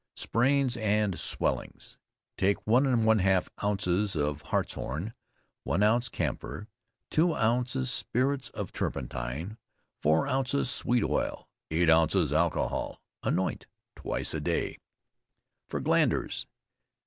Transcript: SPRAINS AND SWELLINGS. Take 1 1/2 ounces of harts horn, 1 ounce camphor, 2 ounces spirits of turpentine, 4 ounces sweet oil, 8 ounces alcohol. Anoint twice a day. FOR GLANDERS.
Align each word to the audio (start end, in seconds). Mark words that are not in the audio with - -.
SPRAINS 0.15 0.77
AND 0.77 1.19
SWELLINGS. 1.19 1.99
Take 2.35 2.65
1 2.65 2.85
1/2 2.85 3.47
ounces 3.63 4.15
of 4.15 4.41
harts 4.41 4.73
horn, 4.73 5.13
1 5.63 5.83
ounce 5.83 6.09
camphor, 6.09 6.67
2 7.11 7.35
ounces 7.35 7.91
spirits 7.91 8.49
of 8.49 8.71
turpentine, 8.73 9.59
4 10.01 10.25
ounces 10.25 10.71
sweet 10.71 11.03
oil, 11.03 11.47
8 11.69 11.87
ounces 11.91 12.33
alcohol. 12.33 12.99
Anoint 13.21 13.67
twice 13.95 14.33
a 14.33 14.41
day. 14.41 14.79
FOR 15.69 15.79
GLANDERS. 15.79 16.47